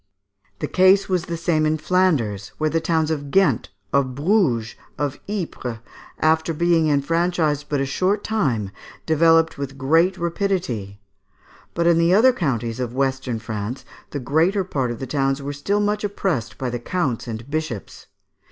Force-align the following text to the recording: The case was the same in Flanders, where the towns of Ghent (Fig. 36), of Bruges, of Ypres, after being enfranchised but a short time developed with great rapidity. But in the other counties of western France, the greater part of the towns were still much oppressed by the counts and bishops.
The 0.61 0.67
case 0.67 1.07
was 1.07 1.25
the 1.25 1.37
same 1.37 1.63
in 1.63 1.77
Flanders, 1.77 2.53
where 2.57 2.71
the 2.71 2.81
towns 2.81 3.11
of 3.11 3.29
Ghent 3.29 3.69
(Fig. 3.91 3.91
36), 3.91 3.91
of 3.93 4.15
Bruges, 4.15 4.75
of 4.97 5.19
Ypres, 5.29 5.77
after 6.17 6.55
being 6.55 6.87
enfranchised 6.89 7.67
but 7.69 7.79
a 7.79 7.85
short 7.85 8.23
time 8.23 8.71
developed 9.05 9.59
with 9.59 9.77
great 9.77 10.17
rapidity. 10.17 10.99
But 11.75 11.85
in 11.85 11.99
the 11.99 12.15
other 12.15 12.33
counties 12.33 12.79
of 12.79 12.95
western 12.95 13.37
France, 13.37 13.85
the 14.09 14.19
greater 14.19 14.63
part 14.63 14.89
of 14.89 14.97
the 14.97 15.05
towns 15.05 15.39
were 15.39 15.53
still 15.53 15.79
much 15.79 16.03
oppressed 16.03 16.57
by 16.57 16.71
the 16.71 16.79
counts 16.79 17.27
and 17.27 17.47
bishops. 17.47 18.07